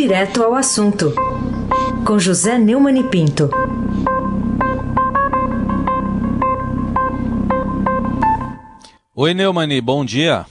[0.00, 1.06] Direto ao assunto,
[2.06, 3.50] com José Neumann e Pinto.
[9.16, 10.46] Oi, Neumani, bom dia.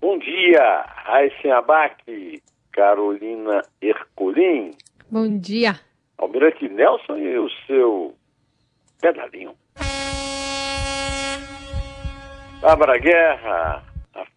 [0.00, 2.42] Bom dia, Raíssen Abac,
[2.72, 4.70] Carolina Herculin.
[5.10, 5.78] Bom dia.
[6.16, 8.14] Almirante Nelson e o seu
[8.98, 9.52] pedalinho.
[12.62, 13.89] Bárbara Guerra,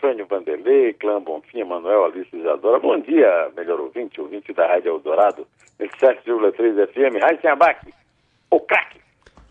[0.04, 2.77] Afrânio Vanderlei, Clã Bonfim, Manuel Alice Isadora.
[2.77, 5.48] Bom dia, melhor ouvinte, ouvinte da Rádio Eldorado,
[5.80, 7.23] 27,3 FM.
[7.23, 7.88] Raíssen Abac,
[8.52, 8.99] o craque.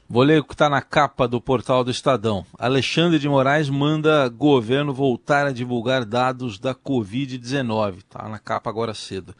[0.07, 2.45] Vou ler o que está na capa do portal do Estadão.
[2.59, 8.01] Alexandre de Moraes manda governo voltar a divulgar dados da Covid-19.
[8.01, 9.34] Está na capa agora cedo.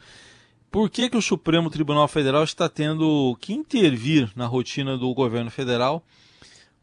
[0.71, 5.51] Por que, que o Supremo Tribunal Federal está tendo que intervir na rotina do governo
[5.51, 6.01] federal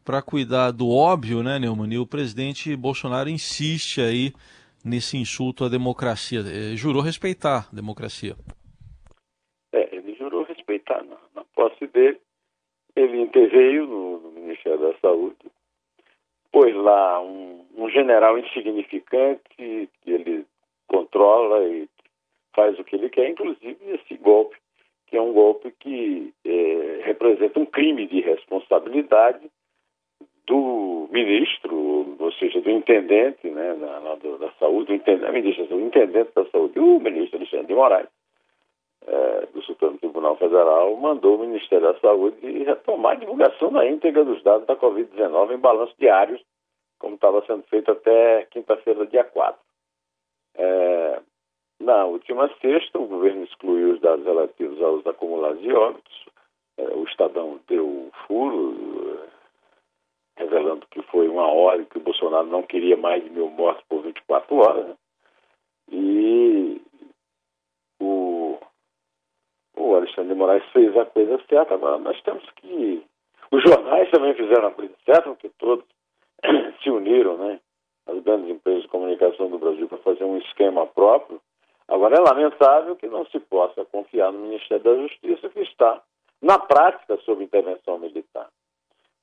[0.03, 1.93] para cuidar do óbvio, né, Neumann?
[1.93, 4.33] E o presidente Bolsonaro insiste aí
[4.83, 6.39] nesse insulto à democracia.
[6.39, 8.35] Ele jurou respeitar a democracia.
[9.73, 12.19] É, ele jurou respeitar na, na posse dele.
[12.95, 15.37] Ele interveio no, no, Ministério da Saúde,
[16.51, 20.45] pôs lá um, um general insignificante que ele
[20.87, 21.87] controla e
[22.53, 24.57] faz o que ele quer, inclusive esse golpe,
[25.07, 29.49] que é um golpe que é, representa um crime de responsabilidade
[30.47, 36.31] do ministro, ou seja, do intendente né, da, da, da saúde, do intendente, do intendente
[36.35, 38.07] da saúde, o ministro Alexandre de Moraes,
[39.07, 44.23] é, do Supremo Tribunal Federal, mandou o Ministério da Saúde retomar a divulgação da íntegra
[44.23, 46.41] dos dados da Covid-19 em balanços diários,
[46.99, 49.59] como estava sendo feito até quinta-feira, dia 4.
[50.55, 51.19] É,
[51.79, 56.25] na última sexta, o governo excluiu os dados relativos aos acumulados de óbitos.
[56.77, 58.75] É, o Estadão deu furo,
[59.09, 59.10] é,
[60.51, 64.01] revelando que foi uma hora que o Bolsonaro não queria mais de mil mortes por
[64.03, 64.87] 24 horas.
[64.87, 64.95] Né?
[65.91, 66.81] E
[67.99, 68.57] o,
[69.75, 71.73] o Alexandre de Moraes fez a coisa certa.
[71.73, 73.03] Agora nós temos que.
[73.51, 75.85] Os jornais também fizeram a coisa certa, porque todos
[76.83, 77.59] se uniram, né?
[78.07, 81.39] As grandes empresas de comunicação do Brasil para fazer um esquema próprio
[81.91, 86.01] Agora, é lamentável que não se possa confiar no Ministério da Justiça, que está,
[86.41, 88.47] na prática, sob intervenção militar.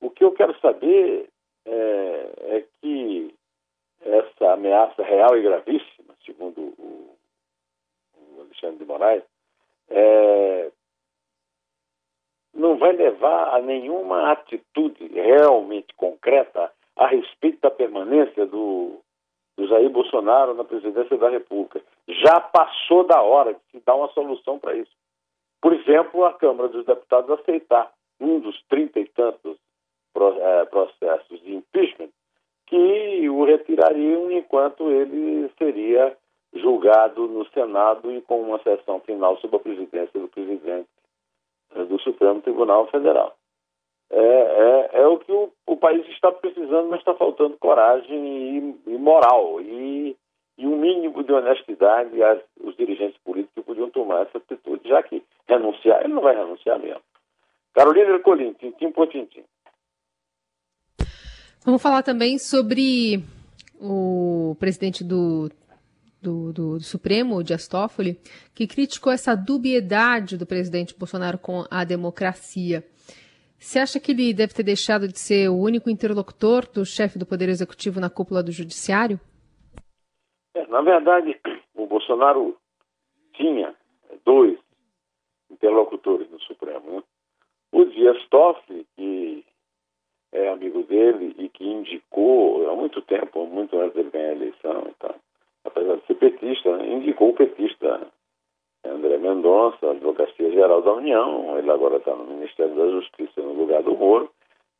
[0.01, 1.29] O que eu quero saber
[1.65, 3.33] é, é que
[4.01, 7.17] essa ameaça real e gravíssima, segundo o,
[8.15, 9.23] o Alexandre de Moraes,
[9.89, 10.71] é,
[12.53, 18.99] não vai levar a nenhuma atitude realmente concreta a respeito da permanência do,
[19.57, 21.81] do Jair Bolsonaro na presidência da República.
[22.07, 24.91] Já passou da hora de se dar uma solução para isso.
[25.61, 29.57] Por exemplo, a Câmara dos Deputados aceitar um dos trinta e tantos
[30.13, 32.09] processos de impeachment
[32.67, 36.15] que o retirariam enquanto ele seria
[36.53, 40.87] julgado no Senado e com uma sessão final sob a presidência do presidente
[41.75, 43.35] é, do Supremo Tribunal Federal
[44.11, 48.91] é, é, é o que o, o, país está precisando, mas está faltando coragem e,
[48.91, 50.17] e moral e,
[50.57, 52.11] e, um mínimo de honestidade.
[52.59, 57.01] Os dirigentes políticos podiam tomar essa atitude, já que renunciar, ele não vai renunciar mesmo.
[57.73, 59.43] Carolina Ercolim, tintim por tintim.
[61.65, 63.21] Vamos falar também sobre
[63.81, 65.49] o presidente do,
[66.21, 68.17] do, do, do Supremo, Dias Toffoli,
[68.55, 72.83] que criticou essa dubiedade do presidente Bolsonaro com a democracia.
[73.57, 77.25] Você acha que ele deve ter deixado de ser o único interlocutor do chefe do
[77.25, 79.19] Poder Executivo na cúpula do Judiciário?
[80.53, 81.37] É, na verdade,
[81.75, 82.57] o Bolsonaro
[83.33, 83.75] tinha
[84.23, 84.57] dois
[85.51, 86.89] interlocutores no Supremo.
[86.89, 87.03] Né?
[87.73, 89.43] O Dias Toffoli, que
[90.31, 94.87] é amigo dele e que indicou há muito tempo, muito antes dele ganhar a eleição,
[94.87, 95.15] então,
[95.65, 96.87] apesar de ser petista, né?
[96.87, 98.07] indicou o petista
[98.85, 103.83] André Mendonça, Advocacia Geral da União, ele agora está no Ministério da Justiça no lugar
[103.83, 104.29] do Moro,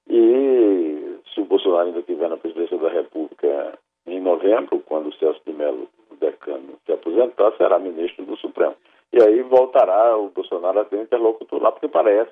[0.08, 3.78] e se o Bolsonaro ainda estiver na presidência da República
[4.08, 8.76] em novembro, quando o Celso de Mello, o decano, se aposentar, será ministro do Supremo.
[9.14, 12.32] E aí voltará o Bolsonaro a ter interlocutor lá, porque parece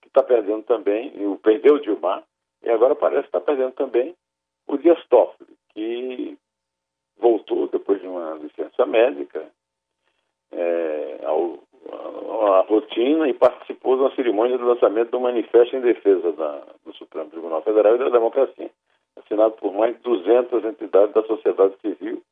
[0.00, 2.22] que está perdendo também, e o perdeu o Dilma,
[2.68, 4.14] e agora parece que está perdendo também
[4.66, 6.36] o Dias Toffoli, que
[7.18, 9.46] voltou depois de uma licença médica,
[10.52, 11.58] é, ao,
[11.90, 16.94] a, rotina e participou de uma cerimônia de lançamento do manifesto em defesa da, do
[16.94, 18.70] Supremo Tribunal Federal e da democracia,
[19.16, 22.22] assinado por mais de 200 entidades da sociedade civil.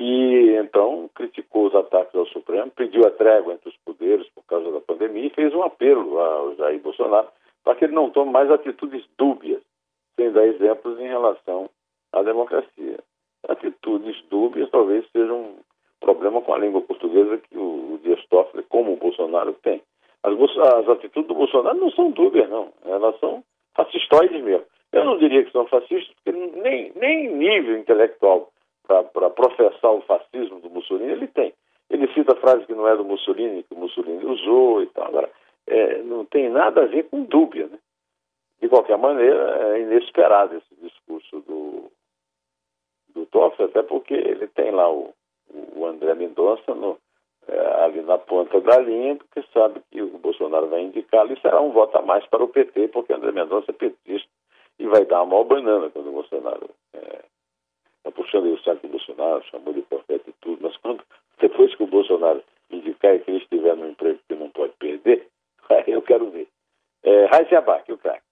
[0.00, 4.70] E então criticou os ataques ao Supremo, pediu a trégua entre os poderes por causa
[4.70, 7.28] da pandemia e fez um apelo ao Jair Bolsonaro
[7.68, 9.60] para que ele não tome mais atitudes dúbias,
[10.16, 11.68] sem dar exemplos em relação
[12.14, 12.98] à democracia.
[13.46, 15.56] Atitudes dúbias talvez sejam
[16.00, 19.82] problema com a língua portuguesa que o Dias Toffoli, como o Bolsonaro tem.
[20.22, 22.72] As, as atitudes do Bolsonaro não são dúbias, não.
[22.86, 23.44] Elas são
[23.76, 24.64] fascistoides mesmo.
[24.90, 28.48] Eu não diria que são fascistas, porque nem, nem nível intelectual
[28.86, 31.52] para professar o fascismo do Mussolini ele tem.
[31.90, 35.08] Ele cita frase que não é do Mussolini, que o Mussolini usou e tal.
[35.08, 35.30] Agora,
[35.68, 37.78] é, não tem nada a ver com dúbia, né?
[38.60, 41.90] De qualquer maneira, é inesperado esse discurso do,
[43.14, 45.14] do Toffoli, até porque ele tem lá o,
[45.76, 46.98] o André Mendonça no,
[47.46, 51.60] é, ali na ponta da linha, porque sabe que o Bolsonaro vai indicá-lo e será
[51.60, 54.28] um voto a mais para o PT, porque André Mendonça é petista
[54.78, 58.90] e vai dar uma maior banana quando o Bolsonaro está é, puxando o saco do
[58.90, 61.02] Bolsonaro, chamou de profeta e tudo, mas quando,
[61.40, 65.26] depois que o Bolsonaro indicar que ele estiver no emprego que não pode perder,
[65.70, 66.48] aí eu quero ver.
[67.32, 68.22] Heisenbach, o craque.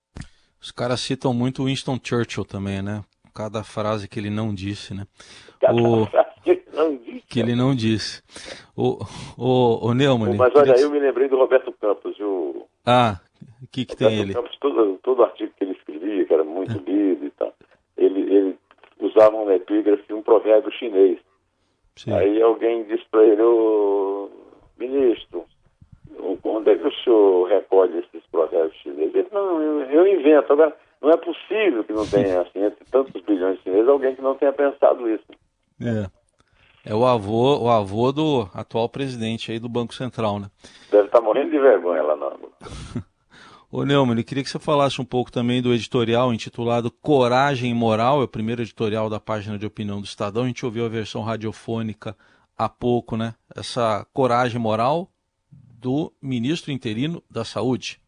[0.61, 3.05] Os caras citam muito Winston Churchill também, né?
[3.35, 5.07] Cada frase que ele não disse, né?
[5.61, 6.07] Cada o...
[6.07, 7.27] frase que ele não disse.
[7.29, 8.23] Que ele não disse.
[8.77, 8.99] O,
[9.37, 10.37] o, o Neumann.
[10.37, 12.19] Mas olha, eu me lembrei do Roberto Campos.
[12.19, 12.67] O...
[12.85, 13.21] Ah,
[13.63, 14.35] o que, que tem ele?
[14.35, 17.53] Campos, todo, todo artigo que ele escrevia, que era muito lido e tal,
[17.97, 18.59] ele, ele
[19.01, 21.19] usava um epígrafe, um provérbio chinês.
[21.97, 22.13] Sim.
[22.13, 24.31] Aí alguém disse para ele, ô
[24.79, 25.45] ministro,
[26.45, 29.15] onde é que o senhor recolhe esses provérbios chineses?
[29.15, 30.53] Ele, não, eu, eu invento.
[30.53, 34.23] Agora, não é possível que não tenha, assim, entre tantos bilhões de chineses, alguém que
[34.23, 35.25] não tenha pensado isso.
[35.81, 36.07] É.
[36.89, 40.49] É o avô, o avô do atual presidente aí do Banco Central, né?
[40.91, 42.31] Deve estar tá morrendo de vergonha lá na.
[43.73, 48.21] Ô Neumann, eu queria que você falasse um pouco também do editorial intitulado Coragem Moral,
[48.21, 50.45] é o primeiro editorial da página de opinião do Estadão.
[50.45, 52.17] A gente ouviu a versão radiofônica
[52.57, 53.35] há pouco, né?
[53.55, 55.09] Essa coragem moral
[55.81, 58.01] do ministro interino da Saúde.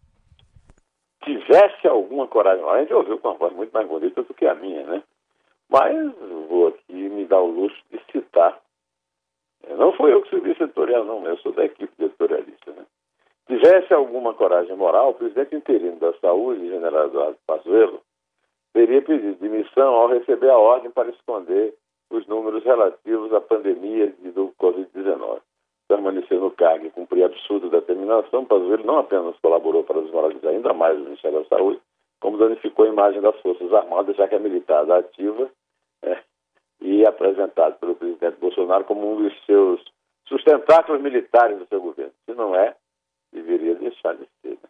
[1.24, 4.54] Tivesse alguma coragem a gente ouviu com uma voz muito mais bonita do que a
[4.54, 5.02] minha, né?
[5.68, 5.94] Mas
[6.48, 8.58] vou aqui me dar o luxo de citar
[9.76, 12.72] não foi eu que subi editorial, não, eu sou da equipe editorialista.
[12.72, 12.86] Né?
[13.46, 18.00] Tivesse alguma coragem moral, o presidente interino da Saúde, general Eduardo Pazuello,
[18.72, 21.74] teria pedido demissão ao receber a ordem para esconder
[22.10, 25.40] os números relativos à pandemia do Covid-19.
[25.88, 30.98] Permanecer no cargo e cumprir absurda determinação, Pazuello não apenas colaborou para desmoralizar ainda mais
[30.98, 31.80] o Ministério da Saúde,
[32.20, 35.50] como danificou a imagem das Forças Armadas, já que a militar ativa
[36.02, 36.18] é,
[36.82, 39.82] e apresentado pelo presidente Bolsonaro como um dos seus
[40.26, 42.12] sustentáculos militares do seu governo.
[42.26, 42.76] Se não é,
[43.32, 44.58] deveria deixar de ser.
[44.62, 44.68] Né?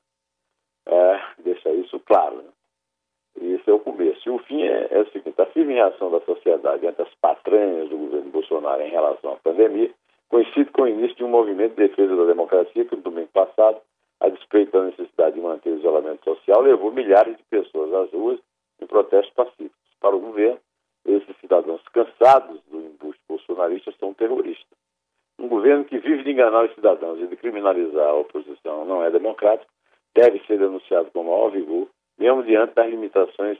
[0.87, 2.37] É, deixar isso claro.
[2.37, 3.55] Né?
[3.55, 4.21] Esse é o começo.
[4.29, 7.89] E o fim é, é o seguinte: a firme reação da sociedade entre as patranhas
[7.89, 9.93] do governo Bolsonaro em relação à pandemia
[10.29, 13.81] coincide com o início de um movimento de defesa da democracia que, no domingo passado,
[14.21, 18.39] a despeito da necessidade de manter o isolamento social, levou milhares de pessoas às ruas
[18.81, 19.79] em protestos pacíficos.
[20.01, 20.59] Para o governo,
[21.05, 24.79] esses cidadãos cansados do embuste bolsonarista são terroristas.
[25.39, 29.11] Um governo que vive de enganar os cidadãos e de criminalizar a oposição não é
[29.11, 29.71] democrático,
[30.15, 31.89] deve ser denunciado com maior vigor,
[32.19, 33.59] mesmo diante das limitações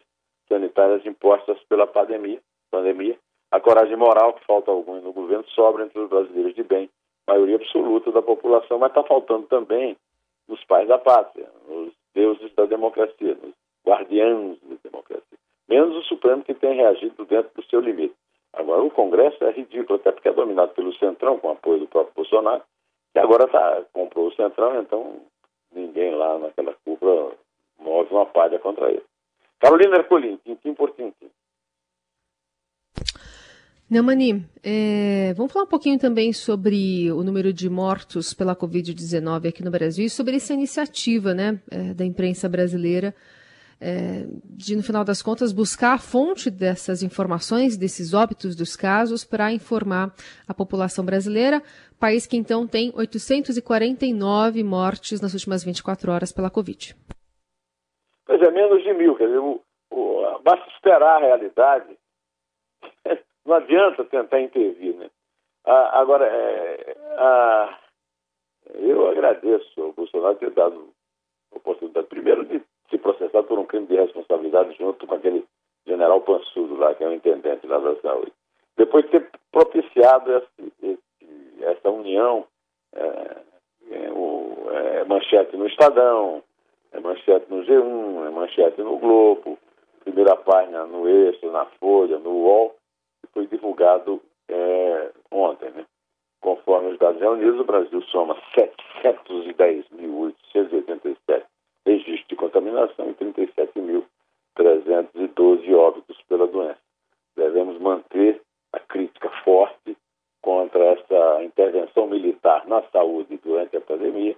[0.49, 2.41] sanitárias impostas pela pandemia.
[2.71, 3.17] pandemia.
[3.51, 6.91] A coragem moral, que falta alguns no governo, sobra entre os brasileiros de bem,
[7.27, 9.97] maioria absoluta da população, mas está faltando também
[10.47, 13.55] nos pais da pátria, nos deuses da democracia, nos
[13.87, 14.99] guardiãos da democracia
[15.69, 18.15] menos o Supremo que tem reagido dentro do seu limite.
[18.55, 22.15] Agora, o Congresso é ridículo, até porque é dominado pelo Centrão, com apoio do próprio
[22.15, 22.63] Bolsonaro,
[23.13, 25.21] que agora tá, comprou o Centrão, então
[25.73, 27.33] ninguém lá naquela cúpula
[27.79, 29.05] move uma palha contra ele.
[29.61, 31.31] Carolina Ercolim, tintim por tintim.
[33.91, 39.65] Neumani, é, vamos falar um pouquinho também sobre o número de mortos pela Covid-19 aqui
[39.65, 43.15] no Brasil e sobre essa iniciativa né, é, da imprensa brasileira
[43.81, 49.25] é, de, no final das contas, buscar a fonte dessas informações, desses óbitos dos casos,
[49.25, 50.13] para informar
[50.47, 51.63] a população brasileira,
[51.99, 56.95] país que então tem 849 mortes nas últimas 24 horas pela Covid.
[58.27, 59.17] Pois é, menos de mil.
[59.17, 61.97] Quer dizer, o, o, basta esperar a realidade.
[63.49, 65.09] Não adianta tentar intervir, né?
[65.65, 67.79] Ah, agora, é, ah,
[68.75, 70.91] eu agradeço ao Bolsonaro ter dado
[71.51, 75.47] a oportunidade, primeiro, de se processado por um crime de responsabilidade junto com aquele
[75.87, 78.31] general Pansudo lá, que é o intendente lá da saúde.
[78.77, 82.45] Depois de ter propiciado esse, esse, essa união,
[82.95, 83.37] é,
[83.93, 86.43] é, o, é, manchete no Estadão,
[86.93, 89.59] é manchete no G1, é manchete no Globo,
[90.05, 92.78] primeira página no Extra, na Folha, no UOL,
[93.79, 95.87] divulgado é, ontem, né?
[96.41, 101.45] Conforme os dados reunidos, o Brasil soma 710.887
[101.87, 106.79] registro de contaminação e 37.312 óbitos pela doença.
[107.37, 108.41] Devemos manter
[108.73, 109.97] a crítica forte
[110.43, 114.37] contra essa intervenção militar na saúde durante a pandemia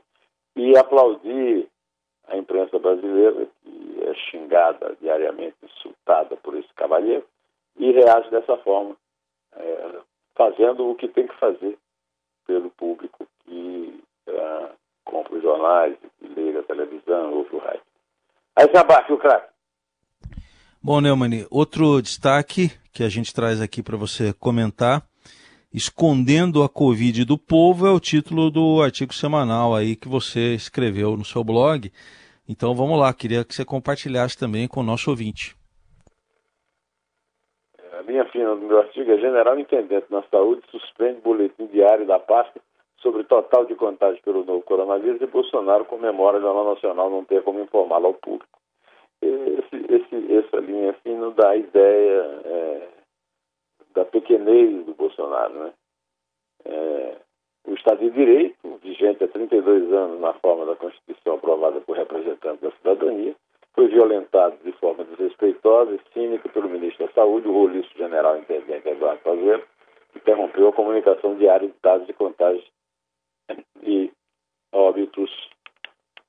[0.56, 1.68] e aplaudir
[2.28, 7.26] a imprensa brasileira, que é xingada diariamente, insultada por esse cavalheiro,
[7.78, 8.96] e reage dessa forma,
[10.60, 11.78] fazendo o que tem que fazer
[12.46, 14.68] pelo público que é,
[15.04, 17.82] compra os jornais, que liga a televisão, ouve o rádio.
[18.56, 19.48] Aí se abaixa o craque.
[20.82, 25.02] Bom, Neumann, outro destaque que a gente traz aqui para você comentar,
[25.72, 31.16] Escondendo a Covid do Povo é o título do artigo semanal aí que você escreveu
[31.16, 31.92] no seu blog.
[32.48, 35.54] Então vamos lá, queria que você compartilhasse também com o nosso ouvinte.
[38.10, 42.60] Linha fina do meu artigo é General Intendente na Saúde suspende boletim diário da pasta
[42.96, 47.44] sobre total de contágio pelo novo coronavírus e Bolsonaro comemora o Jornal Nacional não ter
[47.44, 48.58] como informá-lo ao público.
[49.22, 52.88] Esse, esse, essa linha fina dá a ideia é,
[53.94, 55.54] da pequenez do Bolsonaro.
[55.54, 55.72] Né?
[56.64, 57.16] É,
[57.64, 62.60] o Estado de Direito, vigente há 32 anos na forma da Constituição aprovada por representantes
[62.60, 63.36] da cidadania,
[63.74, 68.88] foi violentado de forma desrespeitosa e cínica pelo ministro da Saúde, o roliço general intendente
[68.88, 69.62] Eduardo Pazuello,
[70.12, 72.64] que interrompeu a comunicação diária de dados de contágio
[73.82, 74.10] e
[74.72, 75.30] óbitos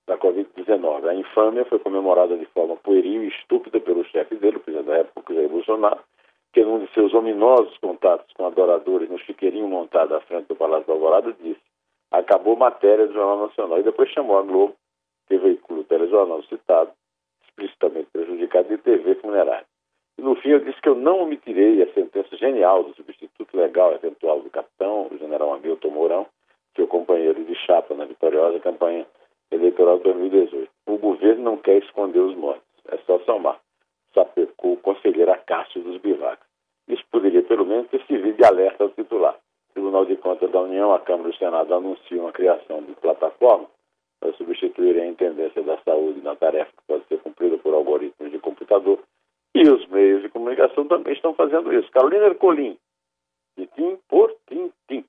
[0.08, 1.08] da Covid-19.
[1.08, 4.98] A infâmia foi comemorada de forma pueril e estúpida pelo chefe dele, o presidente da
[4.98, 6.00] República, Jair Bolsonaro,
[6.54, 10.88] que num de seus ominosos contatos com adoradores no chiqueirinho montado à frente do Palácio
[10.88, 11.62] da Alvorada, disse
[12.12, 14.76] acabou matéria do Jornal Nacional e depois chamou a Globo,
[15.28, 16.92] que veicula o telejornal citado,
[17.52, 19.66] explicitamente prejudicado, de TV funerária.
[20.18, 23.94] E no fim eu disse que eu não omitirei a sentença genial do substituto legal
[23.94, 26.28] eventual do capitão, o general Hamilton Mourão,
[26.76, 29.06] seu companheiro de chapa na vitoriosa campanha
[29.52, 30.70] eleitoral de 2018.
[30.88, 33.60] O governo não quer esconder os mortos, é só somar.
[34.14, 36.46] Sapecou o conselheiro Acácio dos Bivacos.
[36.88, 39.38] Isso poderia, pelo menos, ter servido de alerta ao titular.
[39.74, 43.68] Tribunal de Contas da União, a Câmara e o Senado anunciam a criação de plataforma
[44.20, 47.06] para substituir a intendência da saúde na tarefa que pode
[47.72, 49.00] por algoritmos de computador.
[49.56, 51.90] E os meios de comunicação também estão fazendo isso.
[51.92, 52.78] Carolina Ercolim,
[53.58, 55.06] de tim por tim, tim.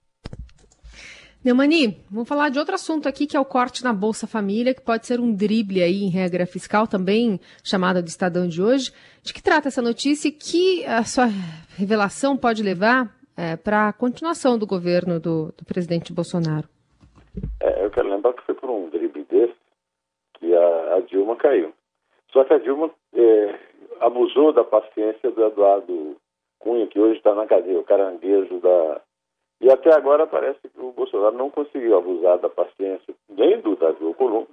[1.44, 4.80] Neumani, vamos falar de outro assunto aqui, que é o corte na Bolsa Família, que
[4.80, 8.92] pode ser um drible aí em regra fiscal, também chamada de Estadão de hoje.
[9.22, 11.26] De que trata essa notícia e que a sua
[11.76, 16.68] revelação pode levar é, para a continuação do governo do, do presidente Bolsonaro?
[17.60, 19.54] É, eu quero lembrar que foi por um drible desse
[20.34, 21.72] que a, a Dilma caiu.
[22.32, 23.58] Só que a Dilma é,
[24.00, 26.16] abusou da paciência do Eduardo
[26.58, 29.00] Cunha, que hoje está na cadeia, o caranguejo da
[29.62, 34.04] e até agora parece que o Bolsonaro não conseguiu abusar da paciência nem do Davi
[34.04, 34.52] Alcolumbre,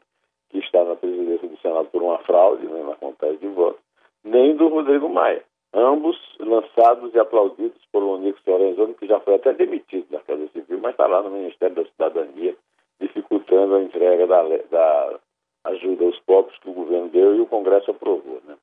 [0.52, 3.82] que está na presidência do Senado por uma fraude né, na contagem de votos,
[4.24, 5.44] nem do Rodrigo Maia.
[5.74, 10.80] Ambos lançados e aplaudidos por Onix Lorenzoni, que já foi até demitido da Casa Civil,
[10.80, 12.56] mas está lá no Ministério da Cidadania,
[13.00, 15.20] dificultando a entrega da, da
[15.66, 18.42] ajuda aos pobres que o governo deu e o Congresso aprovou.
[18.46, 18.56] Né?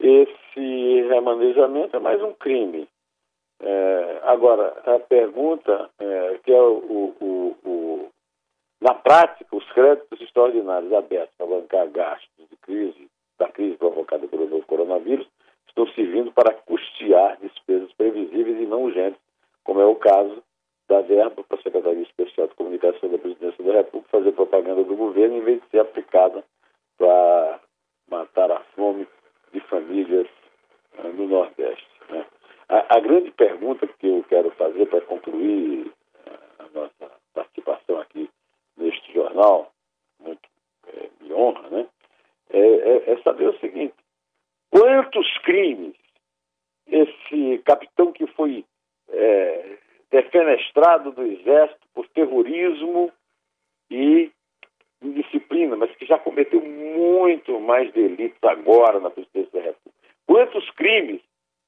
[0.00, 2.88] Esse remanejamento é mais um crime
[3.62, 8.08] é, agora, a pergunta é, que é o, o, o,
[8.80, 14.48] na prática, os créditos extraordinários abertos para bancar gastos de crise, da crise provocada pelo
[14.48, 15.28] novo coronavírus,
[15.68, 19.20] estão servindo para custear despesas previsíveis e não urgentes,
[19.62, 20.42] como é o caso
[20.92, 24.94] da verba para a Secretaria Especial de Comunicação da Presidência da República fazer propaganda do
[24.94, 26.44] governo em vez de ser aplicada
[26.98, 27.60] para
[28.10, 29.08] matar a fome
[29.54, 30.28] de famílias
[30.98, 31.88] uh, no Nordeste.
[32.10, 32.26] Né?
[32.68, 35.90] A, a, grande pergunta que eu quero fazer para concluir
[36.26, 38.28] eh, a nossa participação aqui
[38.76, 39.72] neste jornal,
[40.20, 40.46] muito
[40.88, 41.86] é, me honra, né?
[42.50, 43.94] É, é, é, saber o seguinte:
[44.70, 45.94] quantos crimes
[46.86, 48.64] esse capitão que foi
[49.08, 49.78] é,
[50.12, 53.10] defenestrado do exército por terrorismo
[53.90, 54.30] e
[55.02, 59.98] indisciplina, mas que já cometeu muito mais delitos agora na presidência da República.
[60.26, 61.20] Quantos crimes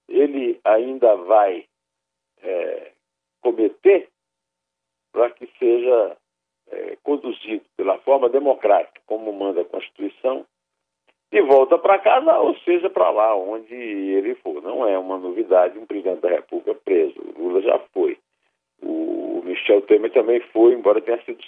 [0.08, 1.64] ele ainda vai
[2.42, 2.92] é,
[3.40, 4.08] cometer
[5.10, 6.16] para que seja
[6.70, 10.44] é, conduzido pela forma democrática, como manda a Constituição,
[11.32, 14.62] e volta para casa, ou seja, para lá onde ele for.
[14.62, 17.20] Não é uma novidade um presidente da República preso.
[17.20, 18.16] O Lula já foi.
[18.84, 21.42] O Michel Temer também foi, embora tenha sido,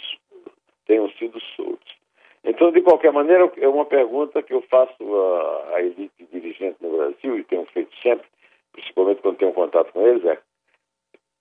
[0.86, 1.94] tenham sido soltos.
[2.42, 6.96] Então, de qualquer maneira, é uma pergunta que eu faço à, à elite dirigente no
[6.96, 8.26] Brasil, e tenho feito sempre,
[8.72, 10.38] principalmente quando tenho contato com eles, é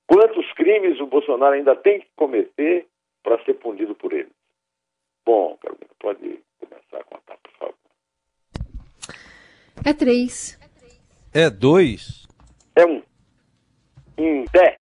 [0.07, 2.87] quantos crimes o Bolsonaro ainda tem que cometer
[3.23, 4.33] para ser punido por eles?
[5.25, 7.75] Bom, Carolina, pode começar a contar, por favor.
[9.85, 10.59] É três.
[11.33, 12.25] É dois.